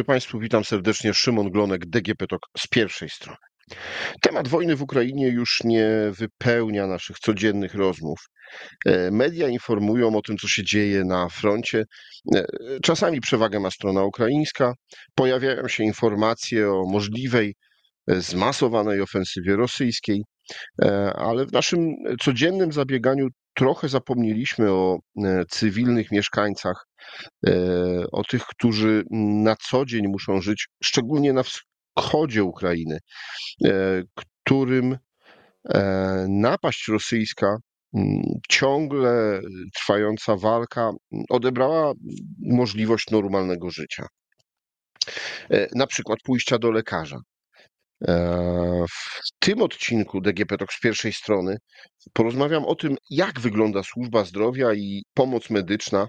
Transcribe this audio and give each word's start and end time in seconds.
dobry 0.00 0.14
Państwu, 0.14 0.38
witam 0.38 0.64
serdecznie. 0.64 1.14
Szymon 1.14 1.50
Glonek, 1.50 1.86
DGP 1.86 2.26
TOK 2.26 2.40
z 2.58 2.66
pierwszej 2.66 3.08
strony. 3.08 3.38
Temat 4.22 4.48
wojny 4.48 4.76
w 4.76 4.82
Ukrainie 4.82 5.28
już 5.28 5.58
nie 5.64 5.90
wypełnia 6.10 6.86
naszych 6.86 7.18
codziennych 7.18 7.74
rozmów. 7.74 8.18
E, 8.86 9.10
media 9.10 9.48
informują 9.48 10.16
o 10.16 10.22
tym, 10.22 10.36
co 10.36 10.48
się 10.48 10.64
dzieje 10.64 11.04
na 11.04 11.28
froncie. 11.28 11.84
E, 12.34 12.44
czasami 12.82 13.20
przewagę 13.20 13.60
ma 13.60 13.70
strona 13.70 14.04
ukraińska. 14.04 14.72
Pojawiają 15.14 15.68
się 15.68 15.84
informacje 15.84 16.70
o 16.70 16.84
możliwej 16.92 17.54
e, 18.06 18.20
zmasowanej 18.20 19.00
ofensywie 19.00 19.56
rosyjskiej, 19.56 20.22
ale 21.14 21.46
w 21.46 21.52
naszym 21.52 21.94
codziennym 22.20 22.72
zabieganiu 22.72 23.28
trochę 23.54 23.88
zapomnieliśmy 23.88 24.70
o 24.70 24.98
cywilnych 25.48 26.10
mieszkańcach 26.12 26.90
E, 27.46 27.52
o 28.12 28.24
tych, 28.24 28.46
którzy 28.46 29.04
na 29.10 29.56
co 29.56 29.86
dzień 29.86 30.08
muszą 30.08 30.40
żyć, 30.40 30.68
szczególnie 30.84 31.32
na 31.32 31.42
wschodzie 31.42 32.44
Ukrainy, 32.44 32.98
e, 33.64 34.02
którym 34.14 34.98
e, 35.68 36.26
napaść 36.28 36.88
rosyjska, 36.88 37.56
ciągle 38.48 39.40
trwająca 39.74 40.36
walka 40.36 40.90
odebrała 41.30 41.92
możliwość 42.38 43.10
normalnego 43.10 43.70
życia. 43.70 44.06
Na 45.74 45.86
przykład 45.86 46.18
pójścia 46.24 46.58
do 46.58 46.70
lekarza. 46.70 47.20
W 48.00 49.38
tym 49.38 49.62
odcinku 49.62 50.20
DGP 50.20 50.58
Talk 50.58 50.72
z 50.72 50.80
pierwszej 50.80 51.12
strony 51.12 51.56
porozmawiam 52.12 52.64
o 52.64 52.74
tym, 52.74 52.96
jak 53.10 53.40
wygląda 53.40 53.82
służba 53.82 54.24
zdrowia 54.24 54.74
i 54.74 55.02
pomoc 55.14 55.50
medyczna 55.50 56.08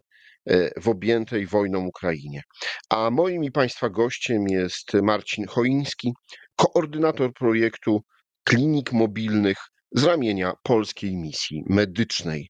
E, 0.49 0.81
w 0.81 0.87
objętej 0.87 1.47
wojną 1.47 1.85
Ukrainie. 1.85 2.41
A 2.89 3.11
moim 3.11 3.43
i 3.43 3.51
Państwa 3.51 3.89
gościem 3.89 4.47
jest 4.47 4.93
Marcin 4.93 5.47
Choiński, 5.47 6.13
koordynator 6.55 7.33
projektu 7.33 8.01
klinik 8.43 8.93
mobilnych 8.93 9.57
z 9.91 10.03
ramienia 10.03 10.53
Polskiej 10.63 11.17
Misji 11.17 11.63
Medycznej. 11.69 12.49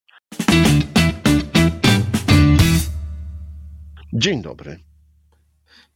Dzień 4.12 4.42
dobry. 4.42 4.76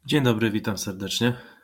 Dzień 0.07 0.25
dobry, 0.25 0.51
witam 0.51 0.79
serdecznie. 0.79 1.56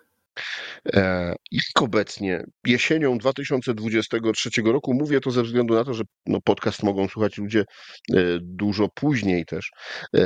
E, 0.95 1.35
jak 1.53 1.83
obecnie, 1.83 2.45
jesienią 2.67 3.19
2023 3.19 4.51
roku, 4.65 4.95
mówię 4.95 5.21
to 5.21 5.31
ze 5.31 5.43
względu 5.43 5.75
na 5.75 5.85
to, 5.85 5.95
że 5.95 6.05
no, 6.27 6.41
podcast 6.45 6.83
mogą 6.83 7.09
słuchać 7.09 7.39
ludzie 7.39 7.61
e, 7.61 8.17
dużo 8.41 8.89
później 8.95 9.45
też 9.47 9.71
e, 10.17 10.21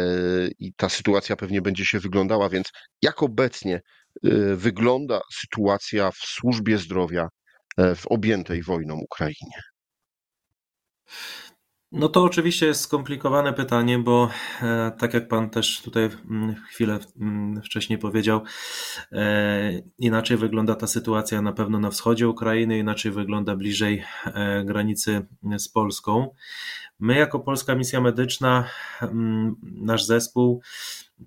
i 0.58 0.72
ta 0.76 0.88
sytuacja 0.88 1.36
pewnie 1.36 1.62
będzie 1.62 1.84
się 1.84 1.98
wyglądała, 1.98 2.48
więc 2.48 2.70
jak 3.02 3.22
obecnie 3.22 3.80
wygląda 4.56 5.20
sytuacja 5.32 6.10
w 6.10 6.16
służbie 6.16 6.78
zdrowia 6.78 7.28
w 7.78 8.06
objętej 8.06 8.62
wojną 8.62 8.94
Ukrainie? 8.94 9.62
No 11.92 12.08
to 12.08 12.24
oczywiście 12.24 12.66
jest 12.66 12.80
skomplikowane 12.80 13.52
pytanie, 13.52 13.98
bo 13.98 14.30
e, 14.62 14.92
tak 14.98 15.14
jak 15.14 15.28
Pan 15.28 15.50
też 15.50 15.82
tutaj 15.82 16.04
mm, 16.30 16.54
chwilę 16.70 16.98
mm, 17.20 17.62
wcześniej 17.62 17.98
powiedział, 17.98 18.40
e, 19.12 19.82
inaczej 19.98 20.36
wygląda 20.36 20.74
ta 20.74 20.86
sytuacja 20.86 21.42
na 21.42 21.52
pewno 21.52 21.80
na 21.80 21.90
wschodzie 21.90 22.28
Ukrainy, 22.28 22.78
inaczej 22.78 23.12
wygląda 23.12 23.56
bliżej 23.56 24.04
e, 24.24 24.64
granicy 24.64 25.26
z 25.58 25.68
Polską. 25.68 26.34
My, 26.98 27.14
jako 27.14 27.40
Polska 27.40 27.74
Misja 27.74 28.00
Medyczna, 28.00 28.68
mm, 29.02 29.56
nasz 29.62 30.04
zespół, 30.04 30.62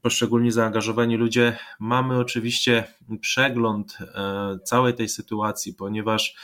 poszczególni 0.02 0.52
zaangażowani 0.52 1.18
ludzie, 1.18 1.58
mamy 1.80 2.18
oczywiście 2.18 2.84
przegląd 3.22 3.98
e, 4.02 4.60
całej 4.64 4.94
tej 4.94 5.10
sytuacji, 5.10 5.74
ponieważ 5.74 6.36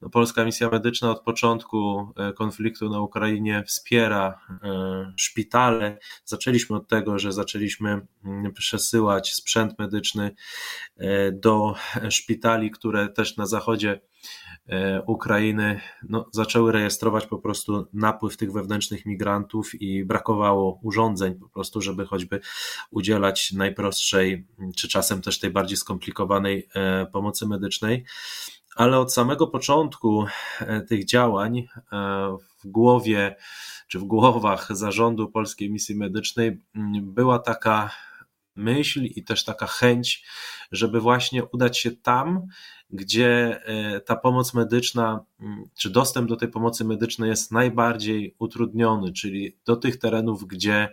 no, 0.00 0.10
Polska 0.10 0.44
Misja 0.44 0.68
Medyczna 0.68 1.10
od 1.10 1.20
początku 1.20 2.12
e, 2.16 2.32
konfliktu 2.32 2.90
na 2.90 3.00
Ukrainie 3.00 3.64
wspiera 3.66 4.40
e, 4.50 5.12
szpitale. 5.16 5.98
Zaczęliśmy 6.24 6.76
od 6.76 6.88
tego, 6.88 7.18
że 7.18 7.32
zaczęliśmy 7.32 8.06
mm, 8.24 8.52
przesyłać 8.52 9.34
sprzęt 9.34 9.78
medyczny 9.78 10.30
do 11.32 11.74
szpitali, 12.10 12.70
które 12.70 13.08
też 13.08 13.36
na 13.36 13.46
zachodzie 13.46 14.00
Ukrainy 15.06 15.80
no, 16.08 16.26
zaczęły 16.32 16.72
rejestrować 16.72 17.26
po 17.26 17.38
prostu 17.38 17.86
napływ 17.92 18.36
tych 18.36 18.52
wewnętrznych 18.52 19.06
migrantów 19.06 19.82
i 19.82 20.04
brakowało 20.04 20.78
urządzeń 20.82 21.34
po 21.34 21.48
prostu, 21.48 21.80
żeby 21.80 22.06
choćby 22.06 22.40
udzielać 22.90 23.52
najprostszej, 23.52 24.46
czy 24.76 24.88
czasem 24.88 25.22
też 25.22 25.38
tej 25.38 25.50
bardziej 25.50 25.76
skomplikowanej 25.76 26.68
e, 26.74 27.06
pomocy 27.06 27.46
medycznej. 27.46 28.04
Ale 28.76 28.98
od 28.98 29.12
samego 29.12 29.46
początku 29.46 30.26
e, 30.60 30.80
tych 30.80 31.04
działań 31.04 31.66
w 32.64 32.66
głowie 32.66 33.36
czy 33.88 33.98
w 33.98 34.04
głowach 34.04 34.76
zarządu 34.76 35.30
Polskiej 35.30 35.70
Misji 35.70 35.96
Medycznej 35.96 36.60
była 37.02 37.38
taka 37.38 37.90
myśl 38.60 39.04
i 39.04 39.24
też 39.24 39.44
taka 39.44 39.66
chęć, 39.66 40.24
żeby 40.72 41.00
właśnie 41.00 41.44
udać 41.44 41.78
się 41.78 41.90
tam, 41.90 42.46
gdzie 42.90 43.60
e, 43.64 44.00
ta 44.00 44.16
pomoc 44.16 44.54
medyczna, 44.54 45.24
czy 45.78 45.90
dostęp 45.90 46.28
do 46.28 46.36
tej 46.36 46.48
pomocy 46.48 46.84
medycznej 46.84 47.30
jest 47.30 47.52
najbardziej 47.52 48.34
utrudniony, 48.38 49.12
czyli 49.12 49.56
do 49.64 49.76
tych 49.76 49.98
terenów, 49.98 50.46
gdzie 50.46 50.88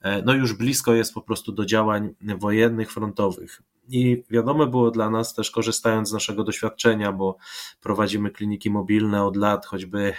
e, 0.00 0.22
no 0.22 0.34
już 0.34 0.54
blisko 0.54 0.94
jest 0.94 1.14
po 1.14 1.22
prostu 1.22 1.52
do 1.52 1.64
działań 1.64 2.14
wojennych, 2.38 2.92
frontowych. 2.92 3.62
I 3.88 4.22
wiadomo 4.30 4.66
było 4.66 4.90
dla 4.90 5.10
nas 5.10 5.34
też, 5.34 5.50
korzystając 5.50 6.08
z 6.08 6.12
naszego 6.12 6.44
doświadczenia, 6.44 7.12
bo 7.12 7.36
prowadzimy 7.80 8.30
kliniki 8.30 8.70
mobilne 8.70 9.24
od 9.24 9.36
lat, 9.36 9.66
choćby 9.66 10.14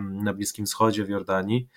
na 0.00 0.34
Bliskim 0.34 0.66
Wschodzie, 0.66 1.04
w 1.04 1.08
Jordanii, 1.08 1.68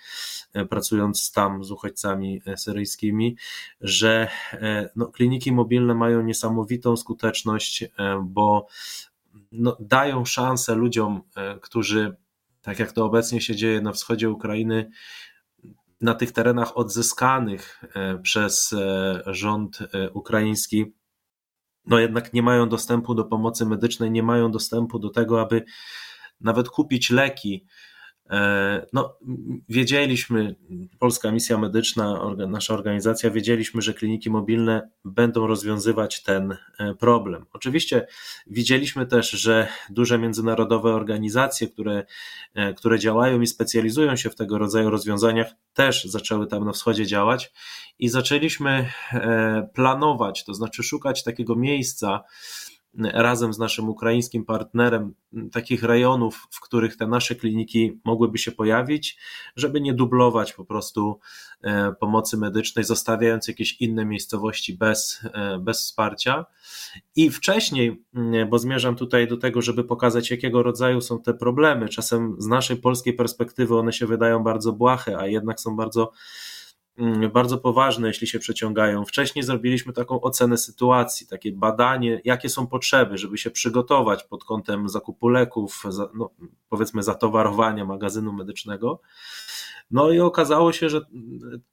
e, 0.52 0.64
pracując 0.64 1.32
tam 1.32 1.64
z 1.64 1.70
uchodźcami 1.70 2.42
e, 2.46 2.56
syryjskimi, 2.56 3.36
że 3.80 4.28
e, 4.52 4.90
no, 4.96 5.06
kliniki 5.06 5.52
mobilne 5.52 5.94
mają 5.94 6.22
niesamowitą 6.22 6.96
skuteczność, 6.96 7.84
bo 8.22 8.66
no, 9.52 9.76
dają 9.80 10.24
szansę 10.24 10.74
ludziom, 10.74 11.22
którzy, 11.60 12.16
tak 12.62 12.78
jak 12.78 12.92
to 12.92 13.04
obecnie 13.04 13.40
się 13.40 13.56
dzieje 13.56 13.80
na 13.80 13.92
wschodzie 13.92 14.30
Ukrainy, 14.30 14.90
na 16.00 16.14
tych 16.14 16.32
terenach 16.32 16.76
odzyskanych 16.76 17.84
przez 18.22 18.74
rząd 19.26 19.78
ukraiński, 20.12 20.92
no 21.86 21.98
jednak 21.98 22.32
nie 22.32 22.42
mają 22.42 22.68
dostępu 22.68 23.14
do 23.14 23.24
pomocy 23.24 23.66
medycznej, 23.66 24.10
nie 24.10 24.22
mają 24.22 24.50
dostępu 24.50 24.98
do 24.98 25.10
tego, 25.10 25.40
aby 25.40 25.64
nawet 26.40 26.68
kupić 26.68 27.10
leki. 27.10 27.66
E, 28.30 28.86
no, 28.92 29.18
wiedzieliśmy, 29.68 30.56
Polska 30.98 31.32
Misja 31.32 31.58
Medyczna, 31.58 32.34
nasza 32.48 32.74
organizacja, 32.74 33.30
wiedzieliśmy, 33.30 33.82
że 33.82 33.94
kliniki 33.94 34.30
mobilne 34.30 34.90
będą 35.04 35.46
rozwiązywać 35.46 36.22
ten 36.22 36.56
e, 36.78 36.94
problem. 36.94 37.46
Oczywiście 37.52 38.06
widzieliśmy 38.46 39.06
też, 39.06 39.30
że 39.30 39.68
duże 39.90 40.18
międzynarodowe 40.18 40.94
organizacje, 40.94 41.68
które, 41.68 42.06
e, 42.54 42.74
które 42.74 42.98
działają 42.98 43.40
i 43.40 43.46
specjalizują 43.46 44.16
się 44.16 44.30
w 44.30 44.36
tego 44.36 44.58
rodzaju 44.58 44.90
rozwiązaniach, 44.90 45.46
też 45.74 46.04
zaczęły 46.04 46.46
tam 46.46 46.64
na 46.64 46.72
wschodzie 46.72 47.06
działać 47.06 47.52
i 47.98 48.08
zaczęliśmy 48.08 48.92
planować, 49.74 50.44
to 50.44 50.54
znaczy 50.54 50.82
szukać 50.82 51.24
takiego 51.24 51.56
miejsca 51.56 52.24
razem 52.98 53.52
z 53.52 53.58
naszym 53.58 53.88
ukraińskim 53.88 54.44
partnerem, 54.44 55.14
takich 55.52 55.82
rejonów, 55.82 56.46
w 56.50 56.60
których 56.60 56.96
te 56.96 57.06
nasze 57.06 57.34
kliniki 57.34 58.00
mogłyby 58.04 58.38
się 58.38 58.52
pojawić, 58.52 59.18
żeby 59.56 59.80
nie 59.80 59.94
dublować 59.94 60.52
po 60.52 60.64
prostu 60.64 61.18
e, 61.62 61.92
pomocy 61.92 62.36
medycznej, 62.36 62.84
zostawiając 62.84 63.48
jakieś 63.48 63.80
inne 63.80 64.04
miejscowości 64.04 64.74
bez, 64.74 65.20
e, 65.32 65.58
bez 65.58 65.80
wsparcia. 65.80 66.46
I 67.16 67.30
wcześniej, 67.30 68.02
bo 68.48 68.58
zmierzam 68.58 68.96
tutaj 68.96 69.28
do 69.28 69.36
tego, 69.36 69.62
żeby 69.62 69.84
pokazać, 69.84 70.30
jakiego 70.30 70.62
rodzaju 70.62 71.00
są 71.00 71.22
te 71.22 71.34
problemy. 71.34 71.88
Czasem 71.88 72.36
z 72.38 72.46
naszej 72.46 72.76
polskiej 72.76 73.14
perspektywy 73.14 73.78
one 73.78 73.92
się 73.92 74.06
wydają 74.06 74.42
bardzo 74.42 74.72
błahe, 74.72 75.18
a 75.18 75.26
jednak 75.26 75.60
są 75.60 75.76
bardzo 75.76 76.12
Mm, 76.12 76.55
bardzo 77.32 77.58
poważne, 77.58 78.08
jeśli 78.08 78.26
się 78.26 78.38
przeciągają. 78.38 79.04
Wcześniej 79.04 79.42
zrobiliśmy 79.42 79.92
taką 79.92 80.20
ocenę 80.20 80.58
sytuacji, 80.58 81.26
takie 81.26 81.52
badanie, 81.52 82.20
jakie 82.24 82.48
są 82.48 82.66
potrzeby, 82.66 83.18
żeby 83.18 83.38
się 83.38 83.50
przygotować 83.50 84.24
pod 84.24 84.44
kątem 84.44 84.88
zakupu 84.88 85.28
leków, 85.28 85.82
no, 86.14 86.30
powiedzmy 86.68 87.02
zatowarowania 87.02 87.84
magazynu 87.84 88.32
medycznego. 88.32 89.00
No 89.90 90.10
i 90.10 90.20
okazało 90.20 90.72
się, 90.72 90.88
że 90.88 91.00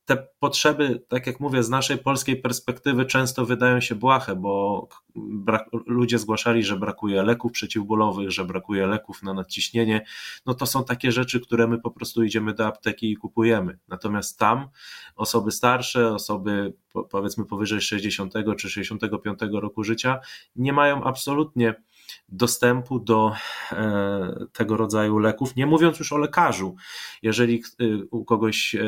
te 0.05 0.27
potrzeby, 0.39 1.05
tak 1.07 1.27
jak 1.27 1.39
mówię, 1.39 1.63
z 1.63 1.69
naszej 1.69 1.97
polskiej 1.97 2.41
perspektywy 2.41 3.05
często 3.05 3.45
wydają 3.45 3.81
się 3.81 3.95
błahe, 3.95 4.35
bo 4.35 4.87
brak, 5.15 5.69
ludzie 5.85 6.19
zgłaszali, 6.19 6.63
że 6.63 6.75
brakuje 6.75 7.23
leków 7.23 7.51
przeciwbólowych, 7.51 8.31
że 8.31 8.45
brakuje 8.45 8.87
leków 8.87 9.23
na 9.23 9.33
nadciśnienie. 9.33 10.05
No 10.45 10.53
to 10.53 10.65
są 10.65 10.83
takie 10.83 11.11
rzeczy, 11.11 11.39
które 11.39 11.67
my 11.67 11.79
po 11.79 11.91
prostu 11.91 12.23
idziemy 12.23 12.53
do 12.53 12.67
apteki 12.67 13.11
i 13.11 13.17
kupujemy. 13.17 13.79
Natomiast 13.87 14.39
tam 14.39 14.67
osoby 15.15 15.51
starsze, 15.51 16.13
osoby 16.13 16.73
powiedzmy 17.09 17.45
powyżej 17.45 17.81
60 17.81 18.33
czy 18.57 18.69
65 18.69 19.39
roku 19.51 19.83
życia 19.83 20.19
nie 20.55 20.73
mają 20.73 21.03
absolutnie 21.03 21.83
dostępu 22.29 22.99
do 22.99 23.33
e, 23.71 24.45
tego 24.53 24.77
rodzaju 24.77 25.17
leków, 25.17 25.55
nie 25.55 25.65
mówiąc 25.65 25.99
już 25.99 26.13
o 26.13 26.17
lekarzu. 26.17 26.75
Jeżeli 27.21 27.63
y, 27.81 28.07
u 28.11 28.25
kogoś 28.25 28.75
e, 28.75 28.83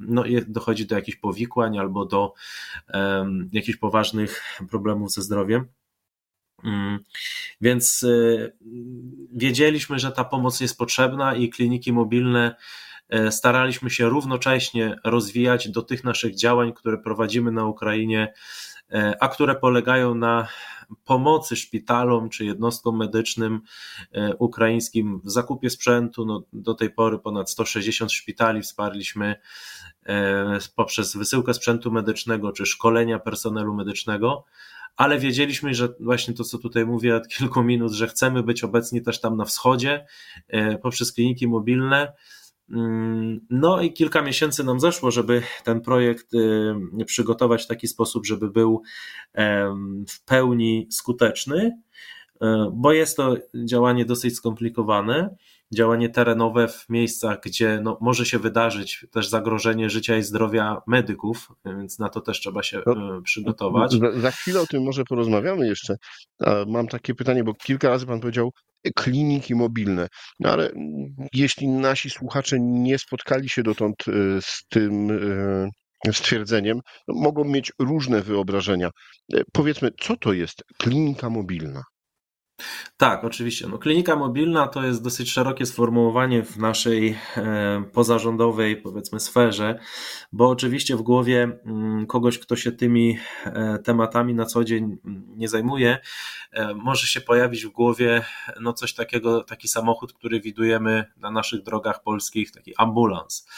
no, 0.00 0.24
dochodzi 0.46 0.86
do 0.86 0.94
jakichś 0.94 1.18
powikłań 1.18 1.78
albo 1.78 2.06
do 2.06 2.34
jakichś 3.52 3.78
poważnych 3.78 4.42
problemów 4.70 5.12
ze 5.12 5.22
zdrowiem, 5.22 5.66
mm, 6.64 6.98
więc 7.60 8.02
e, 8.02 8.52
wiedzieliśmy, 9.32 9.98
że 9.98 10.12
ta 10.12 10.24
pomoc 10.24 10.60
jest 10.60 10.78
potrzebna 10.78 11.34
i 11.34 11.48
kliniki 11.50 11.92
mobilne 11.92 12.54
staraliśmy 13.30 13.90
się 13.90 14.08
równocześnie 14.08 14.96
rozwijać 15.04 15.68
do 15.68 15.82
tych 15.82 16.04
naszych 16.04 16.34
działań, 16.34 16.72
które 16.72 16.98
prowadzimy 16.98 17.52
na 17.52 17.64
Ukrainie, 17.64 18.32
a 19.20 19.28
które 19.28 19.54
polegają 19.54 20.14
na 20.14 20.48
pomocy 21.04 21.56
szpitalom 21.56 22.28
czy 22.28 22.44
jednostkom 22.44 22.96
medycznym 22.96 23.60
e, 24.12 24.36
ukraińskim 24.36 25.20
w 25.24 25.30
zakupie 25.30 25.70
sprzętu. 25.70 26.26
No, 26.26 26.42
do 26.52 26.74
tej 26.74 26.90
pory 26.90 27.18
ponad 27.18 27.50
160 27.50 28.12
szpitali 28.12 28.62
wsparliśmy 28.62 29.36
e, 30.06 30.58
poprzez 30.76 31.16
wysyłkę 31.16 31.54
sprzętu 31.54 31.90
medycznego 31.90 32.52
czy 32.52 32.66
szkolenia 32.66 33.18
personelu 33.18 33.74
medycznego 33.74 34.44
ale 34.96 35.18
wiedzieliśmy, 35.18 35.74
że 35.74 35.88
właśnie 36.00 36.34
to, 36.34 36.44
co 36.44 36.58
tutaj 36.58 36.86
mówię 36.86 37.16
od 37.16 37.28
kilku 37.28 37.62
minut, 37.62 37.92
że 37.92 38.08
chcemy 38.08 38.42
być 38.42 38.64
obecni 38.64 39.02
też 39.02 39.20
tam 39.20 39.36
na 39.36 39.44
wschodzie 39.44 40.06
e, 40.48 40.78
poprzez 40.78 41.12
kliniki 41.12 41.48
mobilne. 41.48 42.12
Mm, 42.70 43.40
no 43.50 43.80
i 43.80 43.92
kilka 43.92 44.22
miesięcy 44.22 44.64
nam 44.64 44.80
zeszło, 44.80 45.10
żeby 45.10 45.42
ten 45.64 45.80
projekt 45.80 46.34
y, 46.34 47.04
przygotować 47.06 47.64
w 47.64 47.66
taki 47.66 47.88
sposób, 47.88 48.26
żeby 48.26 48.50
był 48.50 48.82
w 50.08 50.24
pełni 50.24 50.86
skuteczny, 50.90 51.78
e, 52.40 52.70
bo 52.74 52.92
jest 52.92 53.16
to 53.16 53.36
działanie 53.64 54.04
dosyć 54.04 54.36
skomplikowane, 54.36 55.36
działanie 55.74 56.08
terenowe 56.08 56.68
w 56.68 56.84
miejscach, 56.88 57.40
gdzie 57.44 57.80
no, 57.82 57.98
może 58.00 58.26
się 58.26 58.38
wydarzyć 58.38 59.06
też 59.12 59.28
zagrożenie 59.28 59.90
życia 59.90 60.16
i 60.16 60.22
zdrowia 60.22 60.82
medyków, 60.86 61.48
więc 61.64 61.98
na 61.98 62.08
to 62.08 62.20
też 62.20 62.40
trzeba 62.40 62.62
się 62.62 62.82
no, 62.86 63.18
e, 63.18 63.22
przygotować. 63.22 63.96
Za, 64.16 64.30
chwilę 64.30 64.60
o 64.60 64.66
tym 64.66 64.82
może 64.82 65.04
porozmawiamy 65.04 65.66
jeszcze. 65.66 65.96
Mam 66.66 66.88
takie 66.88 67.14
pytanie, 67.14 67.44
bo 67.44 67.54
kilka 67.54 67.88
razy 67.88 68.06
Pan 68.06 68.20
powiedział 68.20 68.50
kliniki 68.92 69.54
mobilne. 69.54 70.08
No 70.40 70.50
ale 70.50 70.72
jeśli 71.32 71.68
nasi 71.68 72.10
słuchacze 72.10 72.56
nie 72.60 72.98
spotkali 72.98 73.48
się 73.48 73.62
dotąd 73.62 73.96
e, 74.08 74.12
z 74.42 74.64
tym 74.68 75.10
e, 76.06 76.12
stwierdzeniem, 76.12 76.80
no 77.08 77.14
mogą 77.14 77.44
mieć 77.44 77.72
różne 77.78 78.22
wyobrażenia. 78.22 78.90
E, 79.34 79.42
powiedzmy, 79.52 79.90
co 80.00 80.16
to 80.16 80.32
jest 80.32 80.62
klinika 80.78 81.30
mobilna? 81.30 81.82
Tak, 82.96 83.24
oczywiście. 83.24 83.66
No, 83.68 83.78
klinika 83.78 84.16
mobilna 84.16 84.68
to 84.68 84.82
jest 84.82 85.02
dosyć 85.02 85.32
szerokie 85.32 85.66
sformułowanie 85.66 86.42
w 86.42 86.56
naszej 86.56 87.18
e, 87.36 87.84
pozarządowej, 87.92 88.76
powiedzmy, 88.76 89.20
sferze, 89.20 89.78
bo 90.32 90.48
oczywiście 90.48 90.96
w 90.96 91.02
głowie 91.02 91.58
mm, 91.66 92.06
kogoś, 92.06 92.38
kto 92.38 92.56
się 92.56 92.72
tymi 92.72 93.18
e, 93.44 93.78
tematami 93.78 94.34
na 94.34 94.44
co 94.44 94.64
dzień 94.64 94.96
mm, 95.04 95.24
nie 95.36 95.48
zajmuje, 95.48 95.98
e, 96.52 96.74
może 96.74 97.06
się 97.06 97.20
pojawić 97.20 97.66
w 97.66 97.68
głowie 97.68 98.24
no 98.60 98.72
coś 98.72 98.94
takiego, 98.94 99.44
taki 99.44 99.68
samochód, 99.68 100.12
który 100.12 100.40
widujemy 100.40 101.04
na 101.16 101.30
naszych 101.30 101.62
drogach 101.62 102.02
polskich, 102.02 102.52
taki 102.52 102.72
ambulans, 102.76 103.48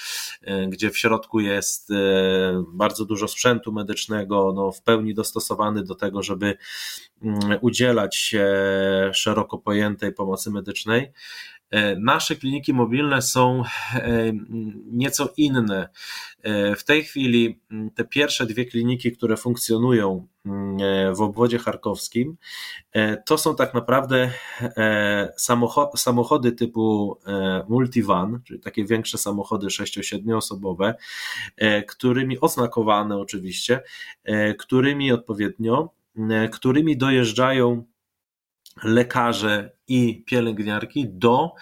gdzie 0.69 0.91
w 0.91 0.99
środku 0.99 1.41
jest 1.41 1.93
bardzo 2.69 3.05
dużo 3.05 3.29
sprzętu 3.29 3.73
medycznego, 3.73 4.53
no, 4.55 4.73
w 4.73 4.83
pełni 4.83 5.15
dostosowany 5.15 5.83
do 5.83 5.95
tego, 5.95 6.23
żeby 6.23 6.57
mm, 7.23 7.59
udzielać 7.61 8.35
szeroko 9.13 9.59
pojętej 9.59 10.13
pomocy 10.13 10.51
medycznej. 10.51 11.13
E, 11.71 11.97
nasze 11.97 12.37
kliniki 12.37 12.75
mobilne 12.75 13.23
są 13.23 13.63
e, 13.95 14.33
nieco 14.93 15.29
inne. 15.37 15.89
E, 16.43 16.77
w 16.77 16.85
tej 16.85 17.05
chwili 17.05 17.61
te 17.95 18.05
pierwsze 18.05 18.47
dwie 18.47 18.65
kliniki, 18.65 19.13
które 19.13 19.37
funkcjonują 19.37 20.27
w 21.15 21.21
obwodzie 21.21 21.59
charkowskim, 21.59 22.37
to 23.27 23.39
są 23.39 23.57
tak 23.57 23.75
naprawdę 23.75 24.31
samochody 25.97 26.53
typu 26.53 27.19
multivan, 27.69 28.41
czyli 28.45 28.61
takie 28.61 28.85
większe 28.85 29.19
samochody 29.19 29.67
6-7 29.67 30.37
osobowe, 30.37 30.95
którymi 31.89 32.41
oznakowane 32.41 33.19
oczywiście, 33.19 33.83
którymi 34.59 35.13
odpowiednio, 35.13 35.91
którymi 36.53 36.97
dojeżdżają 36.97 37.85
lekarze 38.85 39.71
i 39.89 40.25
pielęgniarki 40.27 41.09
do 41.09 41.53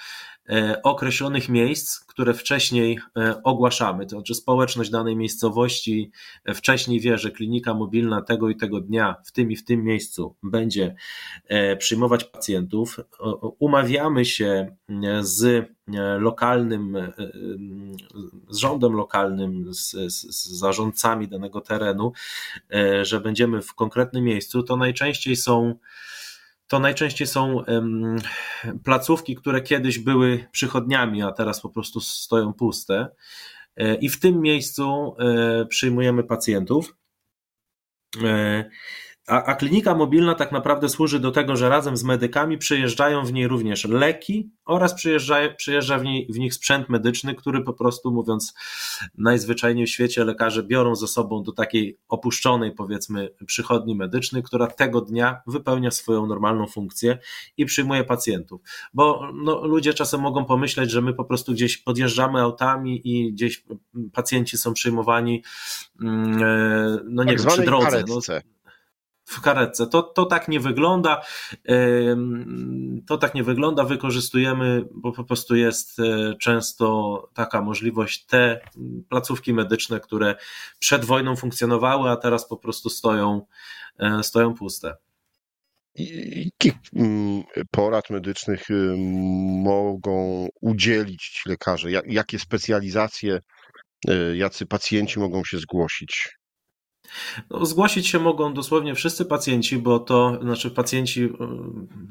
e, 0.48 0.82
określonych 0.82 1.48
miejsc, 1.48 2.00
które 2.00 2.34
wcześniej 2.34 2.98
e, 3.16 3.42
ogłaszamy. 3.42 4.06
To 4.06 4.10
znaczy, 4.10 4.34
społeczność 4.34 4.90
danej 4.90 5.16
miejscowości 5.16 6.10
e, 6.44 6.54
wcześniej 6.54 7.00
wie, 7.00 7.18
że 7.18 7.30
klinika 7.30 7.74
mobilna 7.74 8.22
tego 8.22 8.50
i 8.50 8.56
tego 8.56 8.80
dnia 8.80 9.16
w 9.24 9.32
tym 9.32 9.50
i 9.50 9.56
w 9.56 9.64
tym 9.64 9.84
miejscu 9.84 10.36
będzie 10.42 10.94
przyjmować 11.78 12.24
pacjentów. 12.24 13.00
Umawiamy 13.58 14.24
się 14.24 14.76
z 15.20 15.68
lokalnym, 16.18 16.96
z 18.48 18.56
rządem 18.56 18.92
lokalnym, 18.92 19.74
z, 19.74 19.90
z 20.14 20.58
zarządcami 20.58 21.28
danego 21.28 21.60
terenu, 21.60 22.12
że 23.02 23.20
będziemy 23.20 23.62
w 23.62 23.74
konkretnym 23.74 24.24
miejscu. 24.24 24.62
To 24.62 24.76
najczęściej 24.76 25.36
są 25.36 25.74
to 26.68 26.78
najczęściej 26.78 27.26
są 27.26 27.64
placówki, 28.84 29.36
które 29.36 29.60
kiedyś 29.62 29.98
były 29.98 30.46
przychodniami, 30.52 31.22
a 31.22 31.32
teraz 31.32 31.60
po 31.60 31.68
prostu 31.68 32.00
stoją 32.00 32.52
puste. 32.52 33.08
E, 33.76 33.94
I 33.94 34.08
w 34.08 34.20
tym 34.20 34.40
miejscu 34.40 35.16
e, 35.18 35.66
przyjmujemy 35.66 36.24
pacjentów. 36.24 36.96
A, 39.26 39.44
a, 39.44 39.54
klinika 39.54 39.94
mobilna 39.94 40.34
tak 40.34 40.52
naprawdę 40.52 40.88
służy 40.88 41.20
do 41.20 41.30
tego, 41.30 41.56
że 41.56 41.68
razem 41.68 41.96
z 41.96 42.04
medykami 42.04 42.58
przyjeżdżają 42.58 43.24
w 43.24 43.32
niej 43.32 43.48
również 43.48 43.84
leki 43.84 44.50
oraz 44.64 44.94
przyjeżdża, 44.94 45.36
przyjeżdża 45.56 45.98
w, 45.98 46.04
niej, 46.04 46.26
w 46.32 46.38
nich 46.38 46.54
sprzęt 46.54 46.88
medyczny, 46.88 47.34
który 47.34 47.62
po 47.62 47.72
prostu 47.72 48.12
mówiąc 48.12 48.54
najzwyczajniej 49.18 49.86
w 49.86 49.90
świecie 49.90 50.24
lekarze 50.24 50.62
biorą 50.62 50.94
ze 50.94 51.06
sobą 51.06 51.42
do 51.42 51.52
takiej 51.52 51.98
opuszczonej 52.08 52.72
powiedzmy 52.72 53.30
przychodni 53.46 53.94
medycznej, 53.94 54.42
która 54.42 54.66
tego 54.66 55.00
dnia 55.00 55.42
wypełnia 55.46 55.90
swoją 55.90 56.26
normalną 56.26 56.66
funkcję 56.66 57.18
i 57.56 57.64
przyjmuje 57.64 58.04
pacjentów. 58.04 58.60
Bo 58.94 59.30
no, 59.34 59.66
ludzie 59.66 59.94
czasem 59.94 60.20
mogą 60.20 60.44
pomyśleć, 60.44 60.90
że 60.90 61.02
my 61.02 61.14
po 61.14 61.24
prostu 61.24 61.52
gdzieś 61.52 61.78
podjeżdżamy 61.78 62.40
autami 62.40 63.00
i 63.04 63.32
gdzieś 63.32 63.64
pacjenci 64.12 64.58
są 64.58 64.74
przyjmowani 64.74 65.42
mm, 66.02 66.42
e, 66.42 66.98
no 67.04 67.24
nie 67.24 67.32
tak 67.32 67.40
wiem, 67.40 67.48
przy 67.48 67.62
drodze. 67.62 68.04
No, 68.08 68.20
w 69.34 69.40
karetce. 69.40 69.86
To, 69.86 70.02
to 70.02 70.24
tak 70.26 70.48
nie 70.48 70.60
wygląda. 70.60 71.22
To 73.06 73.18
tak 73.18 73.34
nie 73.34 73.44
wygląda. 73.44 73.84
Wykorzystujemy, 73.84 74.84
bo 74.94 75.12
po 75.12 75.24
prostu 75.24 75.56
jest 75.56 75.98
e, 76.00 76.34
często 76.40 77.28
taka 77.34 77.62
możliwość, 77.62 78.26
te 78.26 78.60
placówki 79.08 79.54
medyczne, 79.54 80.00
które 80.00 80.34
przed 80.78 81.04
wojną 81.04 81.36
funkcjonowały, 81.36 82.10
a 82.10 82.16
teraz 82.16 82.48
po 82.48 82.56
prostu 82.56 82.90
stoją, 82.90 83.46
e, 83.98 84.22
stoją 84.22 84.54
puste. 84.54 84.96
Jakich 85.96 86.74
mm, 86.96 87.42
porad 87.70 88.10
medycznych 88.10 88.70
y, 88.70 88.94
mogą 89.64 90.48
udzielić 90.60 91.28
ci 91.28 91.48
lekarze? 91.48 91.90
Jakie 92.06 92.38
specjalizacje, 92.38 93.38
y, 94.08 94.36
jacy 94.36 94.66
pacjenci 94.66 95.18
mogą 95.18 95.44
się 95.44 95.58
zgłosić? 95.58 96.28
No, 97.50 97.66
zgłosić 97.66 98.06
się 98.06 98.18
mogą 98.18 98.54
dosłownie 98.54 98.94
wszyscy 98.94 99.24
pacjenci, 99.24 99.78
bo 99.78 99.98
to 99.98 100.38
znaczy 100.42 100.70
pacjenci 100.70 101.24
e, 101.24 101.28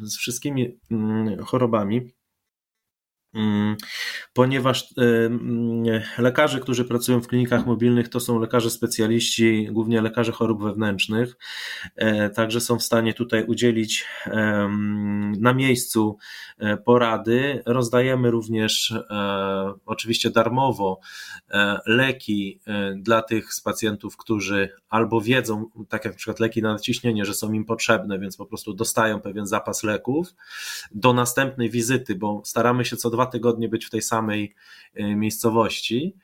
z 0.01 0.17
wszystkimi 0.17 0.79
mm, 0.91 1.43
chorobami. 1.43 2.13
Mm, 3.33 3.75
ponieważ 4.33 4.93
mm, 4.97 5.83
lekarze, 6.17 6.59
którzy 6.59 6.85
pracują 6.85 7.21
w 7.21 7.27
klinikach 7.27 7.65
mobilnych, 7.65 8.09
to 8.09 8.19
są 8.19 8.39
lekarze 8.39 8.69
specjaliści, 8.69 9.67
głównie 9.71 10.01
lekarze 10.01 10.31
chorób 10.31 10.63
wewnętrznych, 10.63 11.37
e, 11.95 12.29
także 12.29 12.61
są 12.61 12.79
w 12.79 12.83
stanie 12.83 13.13
tutaj 13.13 13.45
udzielić 13.45 14.05
na 15.39 15.53
miejscu 15.53 16.17
e, 16.57 16.77
porady. 16.77 17.63
Rozdajemy 17.65 18.31
również 18.31 18.91
e, 18.91 19.73
oczywiście 19.85 20.29
darmowo 20.29 20.99
leki 21.85 22.59
dla 22.95 23.21
tych 23.21 23.53
z 23.53 23.61
pacjentów, 23.61 24.17
którzy 24.17 24.69
albo 24.89 25.21
wiedzą, 25.21 25.65
tak 25.89 26.05
jak 26.05 26.13
na 26.13 26.17
przykład 26.17 26.39
leki 26.39 26.61
na 26.61 26.73
nadciśnienie, 26.73 27.25
że 27.25 27.33
są 27.33 27.53
im 27.53 27.65
potrzebne, 27.65 28.19
więc 28.19 28.37
po 28.37 28.45
prostu 28.45 28.73
dostają 28.73 29.21
pewien 29.21 29.47
zapas 29.47 29.83
leków 29.83 30.27
do 30.91 31.13
następnej 31.13 31.69
wizyty, 31.69 32.15
bo 32.15 32.41
staramy 32.45 32.85
się 32.85 32.97
co 32.97 33.09
dwa 33.09 33.22
tygodnie 33.25 33.69
być 33.69 33.85
w 33.85 33.89
tej 33.89 34.01
samej 34.01 34.55
e, 34.95 35.15
miejscowości. 35.15 36.15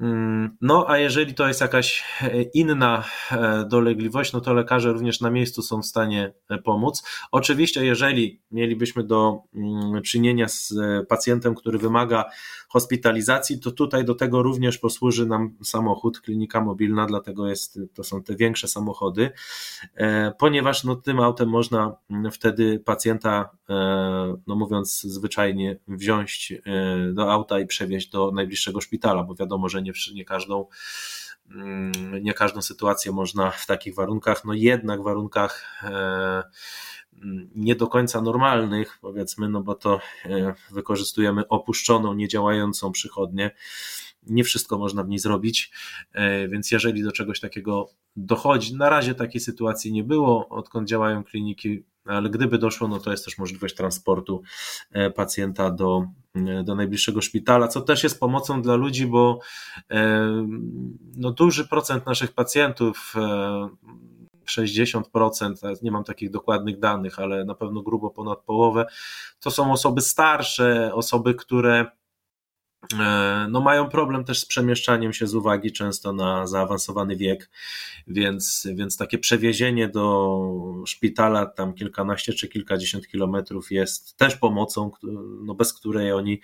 Mm, 0.00 0.56
no, 0.60 0.84
a 0.88 0.98
jeżeli 0.98 1.34
to 1.34 1.48
jest 1.48 1.60
jakaś 1.60 2.04
e, 2.22 2.42
inna 2.42 3.04
e, 3.32 3.64
dolegliwość, 3.68 4.32
no 4.32 4.40
to 4.40 4.54
lekarze 4.54 4.92
również 4.92 5.20
na 5.20 5.30
miejscu 5.30 5.62
są 5.62 5.82
w 5.82 5.86
stanie 5.86 6.32
e, 6.48 6.58
pomóc. 6.58 7.02
Oczywiście, 7.32 7.84
jeżeli 7.84 8.40
mielibyśmy 8.50 9.04
do 9.04 9.42
mm, 9.54 10.02
czynienia 10.02 10.48
z 10.48 10.74
pacjentem, 11.08 11.54
który 11.54 11.78
wymaga 11.78 12.24
hospitalizacji, 12.68 13.60
to 13.60 13.70
tutaj 13.70 14.04
do 14.04 14.14
tego 14.14 14.42
również 14.42 14.78
posłuży 14.78 15.26
nam 15.26 15.56
samochód, 15.62 16.20
klinika 16.20 16.60
mobilna, 16.60 17.06
dlatego 17.06 17.48
jest, 17.48 17.80
to 17.94 18.04
są 18.04 18.22
te 18.22 18.36
większe 18.36 18.68
samochody, 18.68 19.30
ponieważ 20.38 20.84
no, 20.84 20.96
tym 20.96 21.20
autem 21.20 21.48
można 21.48 21.96
mm, 22.10 22.32
wtedy 22.32 22.80
pacjenta, 22.84 23.50
no 24.46 24.56
mówiąc 24.56 25.00
zwyczajnie, 25.02 25.78
wziąć 25.88 26.52
do 27.12 27.32
auta 27.32 27.60
i 27.60 27.66
przewieźć 27.66 28.10
do 28.10 28.30
najbliższego 28.30 28.80
szpitala, 28.80 29.24
bo 29.24 29.34
wiadomo, 29.34 29.68
że 29.68 29.82
nie, 29.86 30.14
nie 30.14 30.24
każdą 30.24 30.66
mm, 31.50 31.92
nie 32.22 32.34
każdą 32.34 32.62
sytuację 32.62 33.12
można 33.12 33.50
w 33.50 33.66
takich 33.66 33.94
warunkach, 33.94 34.44
no 34.44 34.54
jednak 34.54 35.02
warunkach 35.02 35.82
e, 35.82 36.42
nie 37.54 37.76
do 37.76 37.86
końca 37.86 38.20
normalnych, 38.20 38.98
powiedzmy, 39.00 39.48
no 39.48 39.62
bo 39.62 39.74
to 39.74 40.00
e, 40.24 40.54
wykorzystujemy 40.70 41.48
opuszczoną, 41.48 42.14
niedziałającą 42.14 42.92
przychodnię. 42.92 43.50
Nie 44.22 44.44
wszystko 44.44 44.78
można 44.78 45.04
w 45.04 45.08
niej 45.08 45.18
zrobić, 45.18 45.70
e, 46.12 46.48
więc 46.48 46.70
jeżeli 46.70 47.02
do 47.02 47.12
czegoś 47.12 47.40
takiego 47.40 47.88
dochodzi, 48.16 48.76
na 48.76 48.90
razie 48.90 49.14
takiej 49.14 49.40
sytuacji 49.40 49.92
nie 49.92 50.04
było, 50.04 50.48
odkąd 50.48 50.88
działają 50.88 51.24
kliniki 51.24 51.84
ale 52.06 52.30
gdyby 52.30 52.58
doszło, 52.58 52.88
no 52.88 52.98
to 52.98 53.10
jest 53.10 53.24
też 53.24 53.38
możliwość 53.38 53.74
transportu 53.74 54.42
e, 54.92 55.10
pacjenta 55.10 55.70
do, 55.70 56.06
e, 56.34 56.64
do 56.64 56.74
najbliższego 56.74 57.20
szpitala, 57.20 57.68
co 57.68 57.80
też 57.80 58.02
jest 58.02 58.20
pomocą 58.20 58.62
dla 58.62 58.74
ludzi, 58.74 59.06
bo 59.06 59.38
e, 59.90 60.28
no, 61.16 61.30
duży 61.30 61.68
procent 61.68 62.06
naszych 62.06 62.32
pacjentów 62.32 63.14
60%, 64.46 65.82
nie 65.82 65.90
mam 65.90 66.04
takich 66.04 66.30
dokładnych 66.30 66.78
danych, 66.78 67.18
ale 67.18 67.44
na 67.44 67.54
pewno 67.54 67.82
grubo 67.82 68.10
ponad 68.10 68.38
połowę, 68.40 68.86
to 69.40 69.50
są 69.50 69.72
osoby 69.72 70.00
starsze, 70.00 70.94
osoby, 70.94 71.34
które 71.34 71.86
no 73.48 73.60
mają 73.60 73.88
problem 73.88 74.24
też 74.24 74.40
z 74.40 74.44
przemieszczaniem 74.44 75.12
się 75.12 75.26
z 75.26 75.34
uwagi 75.34 75.72
często 75.72 76.12
na 76.12 76.46
zaawansowany 76.46 77.16
wiek, 77.16 77.50
więc, 78.06 78.68
więc 78.74 78.96
takie 78.96 79.18
przewiezienie 79.18 79.88
do 79.88 80.84
szpitala 80.86 81.46
tam 81.46 81.74
kilkanaście 81.74 82.32
czy 82.32 82.48
kilkadziesiąt 82.48 83.08
kilometrów 83.08 83.70
jest 83.70 84.16
też 84.16 84.36
pomocą, 84.36 84.90
no 85.42 85.54
bez 85.54 85.72
której 85.72 86.12
oni 86.12 86.40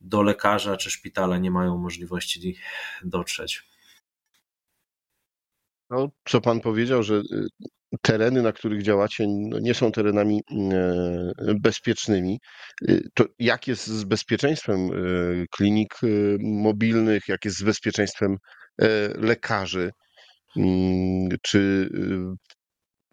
do 0.00 0.22
lekarza 0.22 0.76
czy 0.76 0.90
szpitala 0.90 1.38
nie 1.38 1.50
mają 1.50 1.78
możliwości 1.78 2.56
dotrzeć. 3.04 3.72
No, 5.90 6.10
co 6.28 6.40
pan 6.40 6.60
powiedział, 6.60 7.02
że 7.02 7.14
y, 7.14 7.48
tereny, 8.02 8.42
na 8.42 8.52
których 8.52 8.82
działacie, 8.82 9.26
no 9.28 9.58
nie 9.58 9.74
są 9.74 9.92
terenami 9.92 10.42
e, 10.50 11.54
bezpiecznymi. 11.60 12.40
Y, 12.88 13.08
to 13.14 13.24
jak 13.38 13.68
jest 13.68 13.86
z 13.86 14.04
bezpieczeństwem 14.04 14.80
e, 14.80 14.90
klinik 15.50 15.94
e, 16.02 16.06
mobilnych, 16.40 17.22
jak 17.28 17.44
jest 17.44 17.58
z 17.58 17.62
bezpieczeństwem 17.62 18.36
lekarzy? 19.14 19.90
Mm, 20.56 21.28
czy 21.42 21.58
y, 21.94 22.52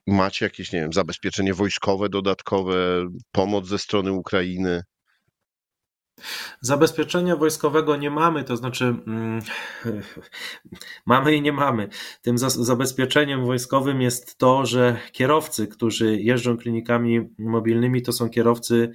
macie 0.07 0.45
jakieś, 0.45 0.71
nie 0.71 0.81
wiem, 0.81 0.93
zabezpieczenie 0.93 1.53
wojskowe 1.53 2.09
dodatkowe, 2.09 3.05
pomoc 3.31 3.67
ze 3.67 3.79
strony 3.79 4.11
Ukrainy? 4.11 4.81
Zabezpieczenia 6.61 7.35
wojskowego 7.35 7.95
nie 7.95 8.11
mamy, 8.11 8.43
to 8.43 8.57
znaczy 8.57 8.85
mm, 8.85 9.41
mamy 11.05 11.35
i 11.35 11.41
nie 11.41 11.53
mamy. 11.53 11.89
Tym 12.21 12.37
za, 12.37 12.49
zabezpieczeniem 12.49 13.45
wojskowym 13.45 14.01
jest 14.01 14.37
to, 14.37 14.65
że 14.65 14.97
kierowcy, 15.11 15.67
którzy 15.67 16.21
jeżdżą 16.21 16.57
klinikami 16.57 17.29
mobilnymi, 17.37 18.01
to 18.01 18.11
są 18.11 18.29
kierowcy 18.29 18.91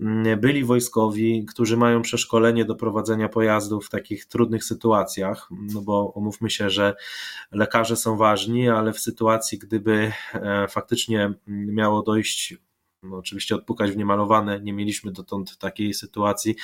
mm, 0.00 0.40
byli 0.40 0.64
wojskowi, 0.64 1.46
którzy 1.46 1.76
mają 1.76 2.02
przeszkolenie 2.02 2.64
do 2.64 2.74
prowadzenia 2.74 3.28
pojazdów 3.28 3.86
w 3.86 3.90
takich 3.90 4.26
trudnych 4.26 4.64
sytuacjach, 4.64 5.48
no 5.50 5.80
bo 5.80 6.12
umówmy 6.14 6.50
się, 6.50 6.70
że 6.70 6.94
lekarze 7.52 7.96
są 7.96 8.16
ważni, 8.16 8.68
ale 8.68 8.92
w 8.92 9.00
sytuacji, 9.00 9.58
gdyby 9.58 10.12
e, 10.34 10.68
faktycznie 10.68 11.34
miało 11.46 12.02
dojść 12.02 12.56
no, 13.02 13.16
oczywiście 13.16 13.54
odpukać 13.54 13.90
w 13.90 13.96
niemalowane, 13.96 14.60
nie 14.60 14.72
mieliśmy 14.72 15.12
dotąd 15.12 15.58
takiej 15.58 15.94
sytuacji, 15.94 16.54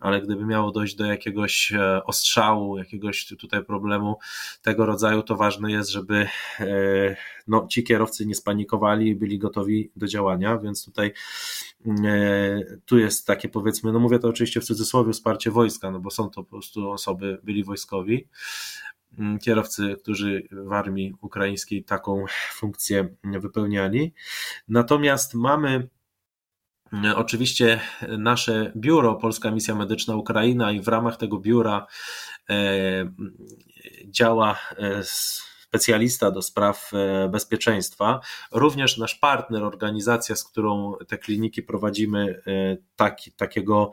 ale 0.00 0.22
gdyby 0.22 0.46
miało 0.46 0.72
dojść 0.72 0.94
do 0.94 1.06
jakiegoś 1.06 1.72
e, 1.72 2.04
ostrzału, 2.04 2.78
jakiegoś 2.78 3.26
tutaj 3.26 3.64
problemu 3.64 4.18
tego 4.62 4.86
rodzaju, 4.86 5.22
to 5.22 5.36
ważne 5.36 5.72
jest, 5.72 5.90
żeby 5.90 6.28
e, 6.60 7.16
no, 7.48 7.66
ci 7.70 7.84
kierowcy 7.84 8.26
nie 8.26 8.34
spanikowali 8.34 9.08
i 9.08 9.14
byli 9.14 9.38
gotowi 9.38 9.90
do 9.96 10.06
działania, 10.06 10.58
więc 10.58 10.84
tutaj 10.84 11.12
e, 11.86 12.60
tu 12.86 12.98
jest 12.98 13.26
takie 13.26 13.48
powiedzmy, 13.48 13.92
no 13.92 13.98
mówię 13.98 14.18
to 14.18 14.28
oczywiście 14.28 14.60
w 14.60 14.64
cudzysłowie, 14.64 15.12
wsparcie 15.12 15.50
wojska, 15.50 15.90
no 15.90 16.00
bo 16.00 16.10
są 16.10 16.30
to 16.30 16.44
po 16.44 16.50
prostu 16.50 16.90
osoby, 16.90 17.38
byli 17.42 17.64
wojskowi, 17.64 18.28
kierowcy, 19.42 19.96
którzy 20.02 20.48
w 20.50 20.72
armii 20.72 21.14
ukraińskiej 21.20 21.84
taką 21.84 22.24
funkcję 22.52 23.08
wypełniali. 23.24 24.14
Natomiast 24.68 25.34
mamy 25.34 25.88
mm, 26.92 27.16
Oczywiście 27.16 27.80
nasze 28.18 28.72
biuro, 28.76 29.14
Polska 29.14 29.50
Misja 29.50 29.74
Medyczna 29.74 30.16
Ukraina, 30.16 30.72
i 30.72 30.80
w 30.80 30.88
ramach 30.88 31.16
tego 31.16 31.38
biura 31.38 31.86
e, 32.50 33.12
działa 34.04 34.58
e, 34.76 35.02
specjalista 35.68 36.30
do 36.30 36.42
spraw 36.42 36.90
e, 36.92 37.28
bezpieczeństwa, 37.28 38.20
również 38.52 38.98
nasz 38.98 39.14
partner, 39.14 39.62
organizacja, 39.62 40.36
z 40.36 40.44
którą 40.44 40.94
te 41.08 41.18
kliniki 41.18 41.62
prowadzimy, 41.62 42.42
e, 42.46 42.76
taki, 42.96 43.32
takiego 43.32 43.92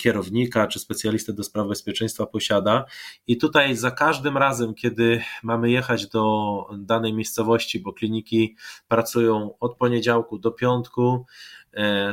kierownika 0.00 0.66
czy 0.66 0.78
specjalistę 0.78 1.32
do 1.32 1.44
spraw 1.44 1.68
bezpieczeństwa 1.68 2.26
posiada. 2.26 2.84
I 3.26 3.36
tutaj 3.36 3.76
za 3.76 3.90
każdym 3.90 4.36
razem, 4.36 4.74
kiedy 4.74 5.22
mamy 5.42 5.70
jechać 5.70 6.06
do 6.06 6.64
danej 6.78 7.14
miejscowości, 7.14 7.80
bo 7.80 7.92
kliniki 7.92 8.56
pracują 8.88 9.54
od 9.60 9.76
poniedziałku 9.76 10.38
do 10.38 10.50
piątku, 10.50 11.26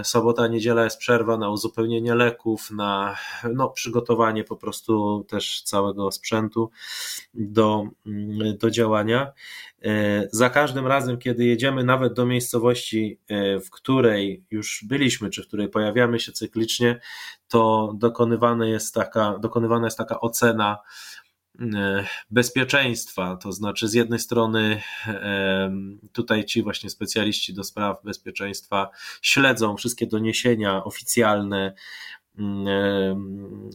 sobota, 0.03 0.47
niedziela 0.47 0.83
jest 0.83 0.97
przerwa 0.97 1.37
na 1.37 1.49
uzupełnienie 1.49 2.15
leków, 2.15 2.71
na 2.71 3.15
no, 3.53 3.69
przygotowanie 3.69 4.43
po 4.43 4.55
prostu 4.55 5.25
też 5.29 5.61
całego 5.61 6.11
sprzętu 6.11 6.69
do, 7.33 7.87
mm, 8.05 8.57
do 8.57 8.71
działania. 8.71 9.31
E, 9.83 10.27
za 10.31 10.49
każdym 10.49 10.87
razem, 10.87 11.17
kiedy 11.17 11.45
jedziemy 11.45 11.83
nawet 11.83 12.13
do 12.13 12.25
miejscowości, 12.25 13.19
e, 13.27 13.59
w 13.59 13.69
której 13.69 14.45
już 14.51 14.85
byliśmy, 14.87 15.29
czy 15.29 15.43
w 15.43 15.47
której 15.47 15.69
pojawiamy 15.69 16.19
się 16.19 16.31
cyklicznie, 16.31 16.99
to 17.47 17.93
dokonywana 17.97 18.67
jest 18.67 18.93
taka, 18.93 19.37
dokonywana 19.39 19.87
jest 19.87 19.97
taka 19.97 20.19
ocena 20.19 20.77
E, 20.77 21.24
bezpieczeństwa, 22.29 23.37
to 23.37 23.51
znaczy 23.51 23.87
z 23.87 23.93
jednej 23.93 24.19
strony 24.19 24.81
e, 25.07 25.71
tutaj 26.11 26.45
ci 26.45 26.63
właśnie 26.63 26.89
specjaliści 26.89 27.53
do 27.53 27.63
spraw 27.63 28.03
bezpieczeństwa 28.03 28.89
śledzą 29.21 29.77
wszystkie 29.77 30.07
doniesienia 30.07 30.83
oficjalne 30.83 31.55
E, 31.55 31.73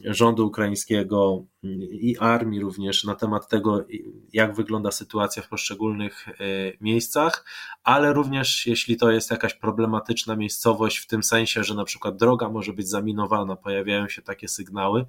rządu 0.05 0.47
ukraińskiego 0.47 1.45
i 1.91 2.17
armii 2.19 2.59
również 2.59 3.03
na 3.03 3.15
temat 3.15 3.47
tego, 3.47 3.85
jak 4.33 4.55
wygląda 4.55 4.91
sytuacja 4.91 5.43
w 5.43 5.49
poszczególnych 5.49 6.27
e, 6.27 6.33
miejscach, 6.81 7.45
ale 7.83 8.13
również 8.13 8.67
jeśli 8.67 8.97
to 8.97 9.11
jest 9.11 9.31
jakaś 9.31 9.53
problematyczna 9.53 10.35
miejscowość, 10.35 10.97
w 10.97 11.07
tym 11.07 11.23
sensie, 11.23 11.63
że 11.63 11.75
na 11.75 11.83
przykład 11.83 12.17
droga 12.17 12.49
może 12.49 12.73
być 12.73 12.89
zaminowana, 12.89 13.55
pojawiają 13.55 14.07
się 14.07 14.21
takie 14.21 14.47
sygnały, 14.47 15.05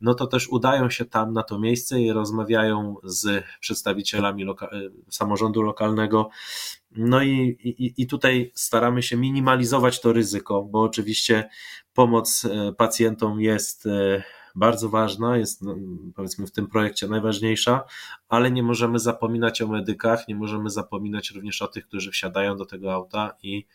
no 0.00 0.14
to 0.14 0.26
też 0.26 0.48
udają 0.48 0.90
się 0.90 1.04
tam 1.04 1.32
na 1.32 1.42
to 1.42 1.58
miejsce 1.58 2.00
i 2.00 2.12
rozmawiają 2.12 2.94
z 3.04 3.44
przedstawicielami 3.60 4.44
loka 4.44 4.68
samorządu 5.10 5.62
lokalnego 5.62 6.30
No 6.90 7.22
i, 7.22 7.56
i, 7.64 8.02
i 8.02 8.06
tutaj 8.06 8.52
staramy 8.54 9.02
się 9.02 9.16
minimalizować 9.16 10.00
to 10.00 10.12
ryzyko, 10.12 10.62
bo 10.64 10.82
oczywiście 10.82 11.48
pomoc 11.92 12.46
pacjentom 12.76 13.40
jest 13.40 13.88
bardzo 14.58 14.88
ważna, 14.88 15.36
jest 15.36 15.62
no, 15.62 15.76
powiedzmy 16.14 16.46
w 16.46 16.52
tym 16.52 16.66
projekcie 16.66 17.08
najważniejsza, 17.08 17.84
ale 18.28 18.50
nie 18.50 18.62
możemy 18.62 18.98
zapominać 18.98 19.62
o 19.62 19.68
medykach, 19.68 20.28
nie 20.28 20.34
możemy 20.34 20.70
zapominać 20.70 21.30
również 21.30 21.62
o 21.62 21.68
tych, 21.68 21.86
którzy 21.86 22.10
wsiadają 22.10 22.56
do 22.56 22.66
tego 22.66 22.92
auta 22.92 23.36
i, 23.42 23.66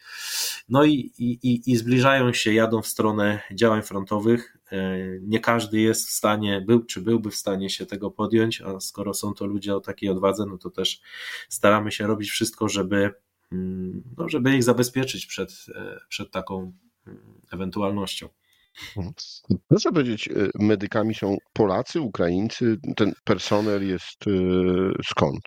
no 0.70 0.84
i, 0.84 1.12
i, 1.18 1.72
i 1.72 1.76
zbliżają 1.76 2.34
się, 2.34 2.54
jadą 2.54 2.82
w 2.82 2.88
stronę 2.88 3.40
działań 3.54 3.82
frontowych. 3.82 4.58
E, 4.72 4.98
nie 5.22 5.40
każdy 5.40 5.80
jest 5.80 6.08
w 6.08 6.12
stanie, 6.12 6.62
był 6.62 6.86
czy 6.86 7.02
byłby 7.02 7.32
w 7.32 7.36
stanie 7.36 7.70
się 7.70 7.86
tego 7.86 8.12
podjąć, 8.12 8.62
a 8.62 8.80
skoro 8.80 9.14
są 9.14 9.34
to 9.34 9.46
ludzie 9.46 9.76
o 9.76 9.80
takiej 9.80 10.10
odwadze, 10.10 10.46
no 10.46 10.58
to 10.58 10.70
też 10.70 11.02
staramy 11.50 11.92
się 11.92 12.08
robić 12.08 12.30
wszystko, 12.30 12.70
żeby, 12.70 13.12
mm, 13.52 14.04
no, 14.18 14.30
żeby 14.30 14.56
ich 14.56 14.64
zabezpieczyć 14.64 15.26
przed, 15.26 15.66
e, 15.76 16.00
przed 16.10 16.32
taką 16.32 16.74
mm, 17.08 17.42
ewentualnością. 17.52 18.30
Mhm. 18.98 19.14
Proszę 19.68 19.92
powiedzieć, 19.92 20.28
y, 20.28 20.52
medykami 20.60 21.16
są 21.16 21.38
Polacy, 21.54 22.02
Ukraińcy? 22.02 22.78
Ten 22.96 23.14
personel 23.24 23.88
jest 23.88 24.28
y, 24.28 24.32
skąd? 25.10 25.40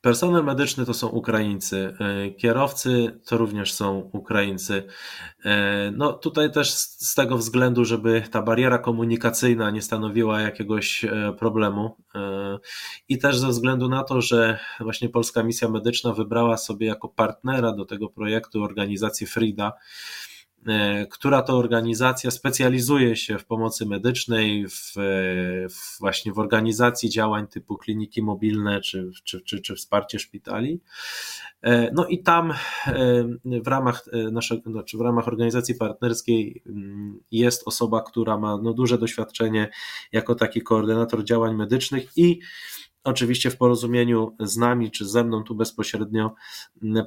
Personel 0.00 0.44
medyczny 0.44 0.86
to 0.86 0.94
są 0.94 1.08
Ukraińcy, 1.08 1.96
y, 2.26 2.34
kierowcy 2.34 3.20
to 3.26 3.38
również 3.38 3.72
są 3.72 4.10
Ukraińcy. 4.12 4.86
No 5.92 6.12
tutaj 6.12 6.52
też 6.52 6.70
z 6.74 7.14
tego 7.14 7.38
względu, 7.38 7.84
żeby 7.84 8.22
ta 8.30 8.42
bariera 8.42 8.78
komunikacyjna 8.78 9.70
nie 9.70 9.82
stanowiła 9.82 10.40
jakiegoś 10.40 11.04
problemu 11.38 11.96
i 13.08 13.18
też 13.18 13.38
ze 13.38 13.48
względu 13.48 13.88
na 13.88 14.04
to, 14.04 14.20
że 14.20 14.58
właśnie 14.80 15.08
Polska 15.08 15.42
Misja 15.42 15.68
Medyczna 15.68 16.12
wybrała 16.12 16.56
sobie 16.56 16.86
jako 16.86 17.08
partnera 17.08 17.72
do 17.72 17.84
tego 17.84 18.08
projektu 18.08 18.62
organizację 18.62 19.26
Frida, 19.26 19.72
E, 19.72 20.31
która 21.10 21.42
to 21.42 21.58
organizacja 21.58 22.30
specjalizuje 22.30 23.16
się 23.16 23.38
w 23.38 23.46
pomocy 23.46 23.86
medycznej, 23.86 24.68
w, 24.68 24.92
w, 25.70 25.98
właśnie 26.00 26.32
w 26.32 26.38
organizacji 26.38 27.10
działań 27.10 27.46
typu 27.46 27.76
kliniki 27.76 28.22
mobilne 28.22 28.80
czy, 28.80 29.10
czy, 29.24 29.40
czy, 29.40 29.60
czy 29.60 29.74
wsparcie 29.74 30.18
szpitali. 30.18 30.80
E, 31.62 31.90
no 31.92 32.06
i 32.06 32.22
tam 32.22 32.50
e, 32.50 32.54
w 33.44 33.66
ramach 33.66 34.04
naszego, 34.32 34.70
znaczy 34.70 34.98
w 34.98 35.00
ramach 35.00 35.28
organizacji 35.28 35.74
partnerskiej 35.74 36.62
mm, 36.66 37.20
jest 37.30 37.62
osoba, 37.66 38.02
która 38.02 38.38
ma 38.38 38.58
no, 38.62 38.72
duże 38.72 38.98
doświadczenie 38.98 39.70
jako 40.12 40.34
taki 40.34 40.62
koordynator 40.62 41.24
działań 41.24 41.54
medycznych 41.54 42.10
i 42.16 42.40
Oczywiście 43.04 43.50
w 43.50 43.56
porozumieniu 43.56 44.36
z 44.40 44.56
nami 44.56 44.90
czy 44.90 45.08
ze 45.08 45.24
mną 45.24 45.42
tu 45.42 45.54
bezpośrednio 45.54 46.34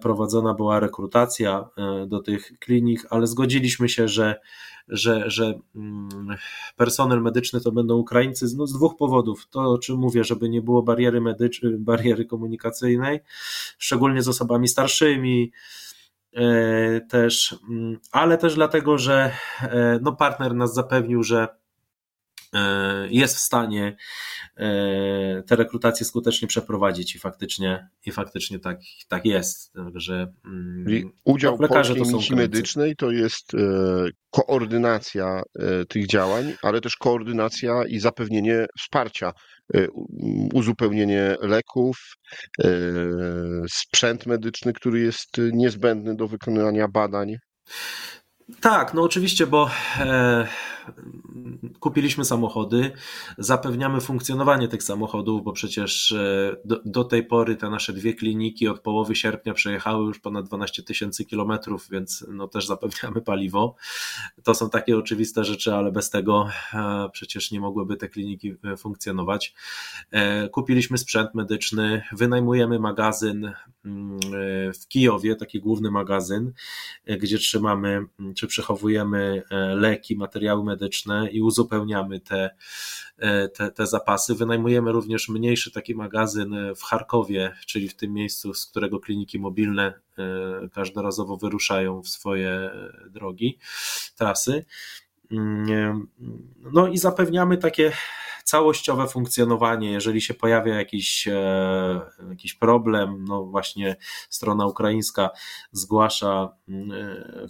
prowadzona 0.01 0.53
była 0.53 0.79
rekrutacja 0.79 1.69
e, 1.77 2.07
do 2.07 2.19
tych 2.19 2.51
klinik, 2.59 3.07
ale 3.09 3.27
zgodziliśmy 3.27 3.89
się, 3.89 4.07
że, 4.07 4.39
że, 4.87 5.29
że 5.29 5.59
mm, 5.75 6.09
personel 6.75 7.21
medyczny 7.21 7.61
to 7.61 7.71
będą 7.71 7.97
Ukraińcy 7.97 8.45
no 8.57 8.67
z 8.67 8.73
dwóch 8.73 8.97
powodów. 8.97 9.47
To, 9.49 9.59
o 9.59 9.77
czym 9.77 9.97
mówię, 9.97 10.23
żeby 10.23 10.49
nie 10.49 10.61
było 10.61 10.83
bariery 10.83 11.21
medycznej, 11.21 11.77
bariery 11.77 12.25
komunikacyjnej, 12.25 13.19
szczególnie 13.77 14.21
z 14.21 14.27
osobami 14.27 14.67
starszymi, 14.67 15.51
e, 16.33 17.01
też, 17.01 17.55
mm, 17.69 17.99
ale 18.11 18.37
też 18.37 18.55
dlatego, 18.55 18.97
że 18.97 19.31
e, 19.61 19.99
no 20.01 20.15
partner 20.15 20.55
nas 20.55 20.73
zapewnił, 20.73 21.23
że 21.23 21.47
jest 23.09 23.35
w 23.35 23.39
stanie 23.39 23.97
E, 24.57 25.43
te 25.47 25.55
rekrutacje 25.55 26.05
skutecznie 26.05 26.47
przeprowadzić 26.47 27.15
i 27.15 27.19
faktycznie, 27.19 27.87
i 28.05 28.11
faktycznie 28.11 28.59
tak, 28.59 28.79
tak 29.07 29.25
jest. 29.25 29.73
Także, 29.73 30.33
mm, 30.45 31.11
udział 31.23 31.57
no, 31.61 31.67
polskiej 31.67 32.01
misji 32.01 32.35
medycznej 32.35 32.95
to 32.95 33.11
jest 33.11 33.53
e, 33.53 33.57
koordynacja 34.31 35.41
e, 35.59 35.85
tych 35.85 36.07
działań, 36.07 36.53
ale 36.61 36.81
też 36.81 36.95
koordynacja 36.95 37.85
i 37.87 37.99
zapewnienie 37.99 38.65
wsparcia, 38.79 39.31
uzupełnienie 40.53 41.35
leków, 41.41 41.97
sprzęt 43.69 44.25
medyczny, 44.25 44.73
który 44.73 44.99
jest 44.99 45.37
niezbędny 45.53 46.15
do 46.15 46.27
wykonania 46.27 46.87
badań. 46.87 47.35
Tak, 48.61 48.93
no 48.93 49.01
oczywiście, 49.01 49.47
bo 49.47 49.69
e, 49.99 50.47
kupiliśmy 51.79 52.25
samochody, 52.25 52.91
zapewniamy 53.37 54.01
funkcjonowanie 54.01 54.67
tych 54.67 54.83
samochodów, 54.83 55.43
bo 55.43 55.53
przecież 55.53 56.11
e, 56.11 56.55
do, 56.65 56.81
do, 56.85 57.03
tej 57.03 57.23
pory 57.23 57.55
te 57.55 57.69
nasze 57.69 57.93
dwie 57.93 58.13
kliniki 58.13 58.67
od 58.67 58.79
połowy 58.79 59.15
sierpnia 59.15 59.53
przejechały 59.53 60.05
już 60.05 60.19
ponad 60.19 60.47
12 60.47 60.83
tysięcy 60.83 61.25
kilometrów, 61.25 61.87
więc 61.91 62.25
no 62.29 62.47
też 62.47 62.67
zapewniamy 62.67 63.21
paliwo. 63.21 63.75
To 64.43 64.55
są 64.55 64.69
takie 64.69 64.97
oczywiste 64.97 65.43
rzeczy, 65.43 65.73
ale 65.73 65.91
bez 65.91 66.09
tego 66.09 66.49
e, 66.73 67.09
przecież 67.11 67.51
nie 67.51 67.59
mogłyby 67.59 67.97
te 67.97 68.09
kliniki 68.09 68.55
e, 68.63 68.77
funkcjonować. 68.77 69.55
Kupiliśmy 70.51 70.97
sprzęt 70.97 71.35
medyczny, 71.35 72.01
wynajmujemy 72.11 72.79
magazyn 72.79 73.51
mm, 73.85 74.19
w 74.81 74.87
Kijowie, 74.87 75.35
taki 75.35 75.59
główny 75.59 75.91
magazyn, 75.91 76.53
gdzie 77.07 77.37
trzymamy 77.37 78.05
czy 78.35 78.47
przechowujemy 78.47 79.43
leki, 79.75 80.15
materiały 80.15 80.63
medyczne 80.63 80.74
i 81.31 81.41
uzupełniamy 81.41 82.19
te, 82.19 82.55
e, 83.17 83.49
te, 83.49 83.71
te 83.71 83.87
zapasy. 83.87 84.35
Wynajmujemy 84.35 84.91
również 84.91 85.29
mniejszy 85.29 85.71
taki 85.71 85.95
magazyn 85.95 86.55
w 86.75 86.83
Charkowie, 86.83 87.55
czyli 87.65 87.89
w 87.89 87.95
tym 87.95 88.13
miejscu, 88.13 88.53
z 88.53 88.65
którego 88.65 88.99
kliniki 88.99 89.39
mobilne 89.39 89.93
e, 90.17 90.69
każdorazowo 90.69 91.37
wyruszają 91.37 92.01
w 92.01 92.09
swoje 92.09 92.69
drogi, 93.09 93.59
trasy. 94.15 94.65
Mm, 95.31 96.07
no 96.73 96.87
i 96.87 96.97
zapewniamy 96.97 97.57
takie 97.57 97.91
całościowe 98.45 99.07
funkcjonowanie, 99.07 99.91
jeżeli 99.91 100.21
się 100.21 100.33
pojawia 100.33 100.75
jakiś, 100.75 101.27
e, 101.27 102.01
jakiś 102.29 102.53
problem, 102.53 103.25
no 103.27 103.45
właśnie 103.45 103.95
strona 104.29 104.65
ukraińska 104.65 105.29
zgłasza 105.71 106.49
e, 106.69 106.73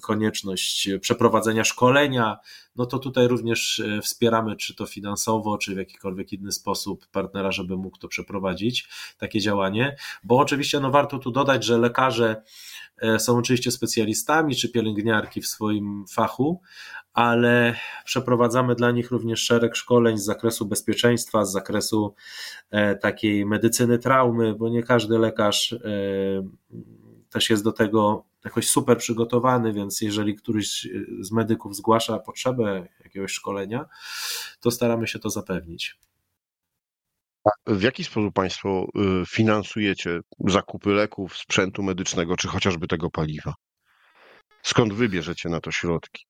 konieczność 0.01 0.89
przeprowadzenia 1.01 1.63
szkolenia, 1.63 2.38
no 2.75 2.86
to 2.86 2.99
tutaj 2.99 3.27
również 3.27 3.79
e, 3.79 4.01
wspieramy, 4.01 4.55
czy 4.55 4.75
to 4.75 4.86
finansowo, 4.86 5.58
czy 5.58 5.75
w 5.75 5.77
jakikolwiek 5.77 6.34
inny 6.34 6.51
sposób 6.51 7.08
partnera, 7.08 7.51
żeby 7.51 7.77
mógł 7.77 7.97
to 7.97 8.08
przeprowadzić, 8.08 8.89
takie 9.17 9.39
działanie, 9.39 9.95
bo 10.23 10.38
oczywiście 10.38 10.79
no 10.79 10.91
warto 10.91 11.19
tu 11.19 11.31
dodać, 11.31 11.63
że 11.63 11.77
lekarze 11.77 12.43
są 13.17 13.38
oczywiście 13.38 13.71
specjalistami 13.71 14.55
czy 14.55 14.69
pielęgniarki 14.69 15.41
w 15.41 15.47
swoim 15.47 16.05
fachu, 16.08 16.62
ale 17.15 17.75
przeprowadzamy 18.06 18.75
dla 18.75 18.91
nich 18.91 19.12
również 19.12 19.39
szereg 19.39 19.75
szkoleń 19.75 20.17
z 20.17 20.25
zakresu 20.25 20.65
bezpieczeństwa, 20.65 21.45
z 21.45 21.51
zakresu 21.51 22.15
e, 22.71 22.95
takiej 22.95 23.45
medycyny 23.45 23.99
traumy, 23.99 24.54
bo 24.54 24.69
nie 24.69 24.84
każdy 24.84 25.19
lekarz 25.19 25.73
e, 25.73 25.80
też 27.30 27.49
jest 27.49 27.63
do 27.63 27.71
tego 27.71 28.25
jakoś 28.45 28.69
super 28.69 28.97
przygotowany, 28.97 29.73
więc 29.73 30.01
jeżeli 30.01 30.36
któryś 30.36 30.88
z 31.19 31.32
medyków 31.32 31.75
zgłasza 31.75 32.19
potrzebę 32.19 32.88
jakiegoś 33.04 33.32
szkolenia, 33.32 33.86
to 34.60 34.71
staramy 34.71 35.08
się 35.08 35.19
to 35.19 35.30
zapewnić. 35.30 35.99
W 37.67 37.82
jaki 37.82 38.04
sposób 38.04 38.34
Państwo 38.34 38.88
y, 39.21 39.25
finansujecie 39.28 40.19
zakupy 40.39 40.89
leków, 40.89 41.38
sprzętu 41.38 41.84
medycznego, 41.84 42.38
czy 42.38 42.47
chociażby 42.47 42.88
tego 42.88 43.10
paliwa? 43.10 43.54
Skąd 44.63 44.93
wybierzecie 44.93 45.49
na 45.49 45.62
to 45.62 45.71
środki? 45.71 46.25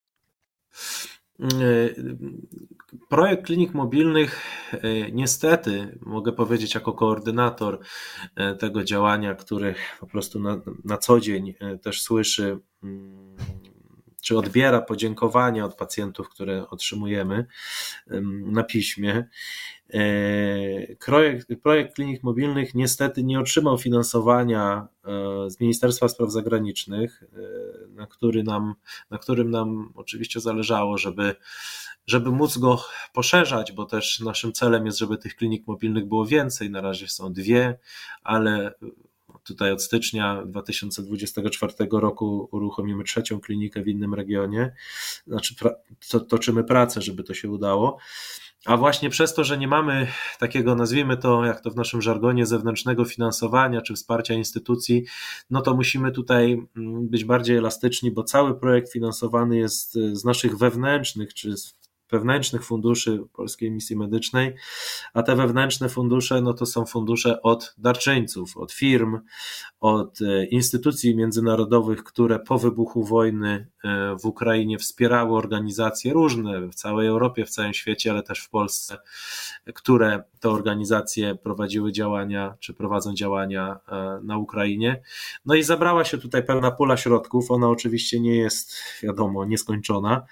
Projekt 3.10 3.46
klinik 3.46 3.74
mobilnych, 3.74 4.42
e, 4.72 5.12
niestety, 5.12 5.98
mogę 6.02 6.32
powiedzieć, 6.32 6.76
jako 6.76 6.94
koordynator 6.94 7.80
e, 8.36 8.56
tego 8.56 8.84
działania, 8.84 9.36
który 9.36 9.76
po 10.00 10.08
prostu 10.08 10.40
na, 10.40 10.62
na 10.84 10.98
co 10.98 11.20
dzień 11.20 11.54
e, 11.60 11.78
też 11.78 12.02
słyszy, 12.02 12.60
mm, 12.84 13.36
czy 14.26 14.38
odbiera 14.38 14.82
podziękowania 14.82 15.66
od 15.66 15.76
pacjentów, 15.76 16.30
które 16.30 16.70
otrzymujemy 16.70 17.46
na 18.46 18.64
piśmie. 18.64 19.28
Projekt, 21.06 21.48
projekt 21.64 21.96
klinik 21.96 22.24
mobilnych 22.24 22.76
niestety 22.76 23.24
nie 23.24 23.40
otrzymał 23.40 23.78
finansowania 23.78 24.88
z 25.48 25.60
Ministerstwa 25.60 26.08
Spraw 26.08 26.32
Zagranicznych, 26.32 27.24
na, 27.90 28.08
który 28.08 28.44
nam, 28.44 28.76
na 29.10 29.18
którym 29.18 29.52
nam 29.52 29.92
oczywiście 29.96 30.40
zależało, 30.40 30.98
żeby, 30.98 31.36
żeby 32.08 32.32
móc 32.32 32.58
go 32.58 32.84
poszerzać, 33.14 33.72
bo 33.72 33.86
też 33.86 34.20
naszym 34.20 34.54
celem 34.54 34.86
jest, 34.86 34.98
żeby 34.98 35.18
tych 35.18 35.36
klinik 35.36 35.68
mobilnych 35.68 36.06
było 36.06 36.26
więcej. 36.26 36.70
Na 36.70 36.82
razie 36.82 37.08
są 37.08 37.34
dwie, 37.34 37.80
ale 38.24 38.74
tutaj 39.46 39.72
od 39.72 39.84
stycznia 39.84 40.44
2024 40.46 41.74
roku 41.92 42.50
uruchomimy 42.52 43.04
trzecią 43.04 43.40
klinikę 43.40 43.84
w 43.84 43.88
innym 43.88 44.14
regionie. 44.14 44.74
Znaczy, 45.28 45.56
to, 46.10 46.20
toczymy 46.20 46.64
pracę, 46.64 47.02
żeby 47.02 47.24
to 47.24 47.34
się 47.34 47.50
udało 47.50 47.98
a 48.66 48.78
właśnie 48.78 49.10
przez 49.10 49.34
to, 49.34 49.44
że 49.44 49.58
nie 49.58 49.68
mamy 49.68 50.08
takiego, 50.40 50.76
nazwijmy 50.76 51.18
to, 51.18 51.46
jak 51.46 51.62
to 51.62 51.72
w 51.72 51.76
naszym 51.76 52.02
żargonie, 52.02 52.46
zewnętrznego 52.46 53.06
finansowania 53.06 53.82
czy 53.82 53.94
wsparcia 53.94 54.34
instytucji, 54.34 55.06
no 55.50 55.62
to 55.62 55.76
musimy 55.76 56.12
tutaj 56.12 56.68
mm, 56.78 57.08
być 57.08 57.26
bardziej 57.26 57.58
elastyczni, 57.58 58.12
bo 58.12 58.24
cały 58.24 58.60
projekt 58.60 58.92
finansowany 58.92 59.58
jest 59.58 59.94
z 59.94 60.24
naszych 60.24 60.58
wewnętrznych 60.58 61.34
czy 61.34 61.58
z 61.58 61.74
wewnętrznych 62.16 62.66
funduszy 62.66 63.24
Polskiej 63.34 63.72
Misji 63.72 63.96
Medycznej, 63.96 64.56
a 65.14 65.24
te 65.24 65.36
wewnętrzne 65.36 65.90
fundusze 65.90 66.42
no 66.42 66.54
to 66.54 66.66
są 66.66 66.86
fundusze 66.86 67.42
od 67.42 67.76
darczyńców, 67.78 68.58
od 68.58 68.72
firm, 68.72 69.20
od 69.80 70.22
e, 70.22 70.46
instytucji 70.46 71.16
międzynarodowych, 71.16 72.04
które 72.04 72.40
po 72.40 72.58
wybuchu 72.58 73.04
wojny 73.04 73.68
e, 73.84 74.16
w 74.20 74.26
Ukrainie 74.26 74.78
wspierały 74.78 75.38
organizacje 75.38 76.14
różne 76.14 76.68
w 76.68 76.76
całej 76.76 77.08
Europie, 77.08 77.46
w 77.46 77.50
całym 77.50 77.74
świecie, 77.74 78.12
ale 78.12 78.24
też 78.24 78.40
w 78.40 78.50
Polsce, 78.50 78.98
które 79.74 80.24
te 80.40 80.50
organizacje 80.50 81.36
prowadziły 81.36 81.92
działania, 81.92 82.56
czy 82.60 82.74
prowadzą 82.74 83.14
działania 83.14 83.80
e, 83.88 84.20
na 84.24 84.38
Ukrainie. 84.38 85.02
No 85.46 85.56
i 85.56 85.64
zabrała 85.64 86.04
się 86.04 86.18
tutaj 86.18 86.44
pełna 86.44 86.72
pula 86.72 86.98
środków. 86.98 87.52
Ona 87.52 87.70
oczywiście 87.70 88.20
nie 88.20 88.36
jest, 88.36 88.76
wiadomo, 89.04 89.46
nieskończona, 89.46 90.26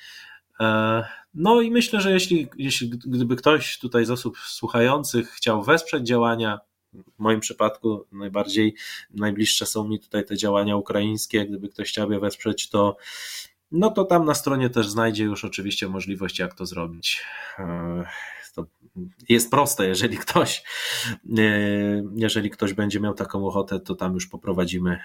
E, 0.61 1.05
no 1.35 1.61
i 1.61 1.71
myślę, 1.71 2.01
że 2.01 2.13
jeśli, 2.13 2.49
jeśli 2.57 2.89
gdyby 2.89 3.37
ktoś 3.37 3.79
tutaj 3.79 4.05
z 4.05 4.11
osób 4.11 4.39
słuchających 4.39 5.31
chciał 5.31 5.63
wesprzeć 5.63 6.07
działania, 6.07 6.61
w 6.93 7.19
moim 7.19 7.41
przypadku 7.41 8.07
najbardziej 8.13 8.75
najbliższe 9.11 9.67
są 9.67 9.89
mi 9.89 10.01
tutaj 10.01 10.25
te 10.25 10.37
działania 10.37 10.77
ukraińskie. 10.77 11.47
Gdyby 11.47 11.69
ktoś 11.69 11.89
chciał 11.89 12.13
je 12.13 12.21
wesprzeć, 12.21 12.69
to 12.69 12.97
no 13.73 13.91
to 13.91 14.05
tam 14.05 14.25
na 14.25 14.35
stronie 14.35 14.71
też 14.71 14.89
znajdzie 14.89 15.25
już 15.25 15.45
oczywiście 15.45 15.89
możliwość, 15.89 16.39
jak 16.39 16.55
to 16.55 16.67
zrobić. 16.67 17.25
E, 17.59 18.05
to 18.55 18.67
jest 19.29 19.51
proste, 19.51 19.87
jeżeli 19.87 20.19
ktoś, 20.19 20.65
e, 21.39 21.43
jeżeli 22.17 22.51
ktoś 22.51 22.75
będzie 22.75 23.01
miał 23.01 23.15
taką 23.15 23.47
ochotę, 23.47 23.81
to 23.81 23.95
tam 23.95 24.15
już 24.15 24.27
poprowadzimy, 24.27 25.01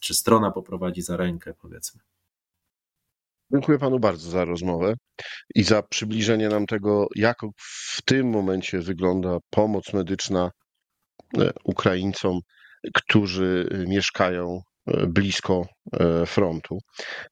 czy 0.00 0.14
strona 0.14 0.50
poprowadzi 0.50 1.02
za 1.02 1.16
rękę, 1.16 1.54
powiedzmy. 1.60 2.00
Dziękuję 3.52 3.78
panu 3.78 3.98
bardzo 3.98 4.30
za 4.30 4.44
rozmowę 4.44 4.94
i 5.54 5.62
za 5.62 5.82
przybliżenie 5.82 6.48
nam 6.48 6.66
tego, 6.66 7.06
jak 7.16 7.38
w 7.56 8.02
tym 8.02 8.30
momencie 8.30 8.78
wygląda 8.78 9.38
pomoc 9.50 9.92
medyczna 9.92 10.50
e, 11.38 11.50
Ukraińcom, 11.64 12.40
którzy 12.94 13.84
mieszkają 13.88 14.62
blisko 14.86 15.66
e, 15.92 16.26
frontu. 16.26 16.78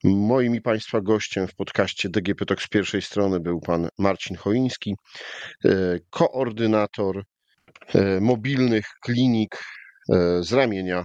Moim 0.04 0.54
i 0.54 0.60
Państwa 0.60 1.00
gościem 1.00 1.48
w 1.48 1.54
podcaście 1.54 2.08
DGP 2.08 2.46
Talk 2.46 2.62
z 2.62 2.68
pierwszej 2.68 3.02
strony 3.02 3.40
był 3.40 3.60
pan 3.60 3.88
Marcin 3.98 4.36
Choiński, 4.36 4.94
koordynator 6.10 7.22
mobilnych 8.20 8.86
klinik 9.02 9.64
z 10.40 10.52
ramienia 10.52 11.04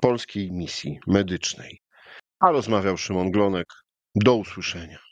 Polskiej 0.00 0.52
Misji 0.52 0.98
Medycznej. 1.06 1.80
A 2.40 2.50
rozmawiał 2.50 2.96
Szymon 2.96 3.30
Glonek, 3.30 3.66
do 4.14 4.36
usłyszenia. 4.36 5.05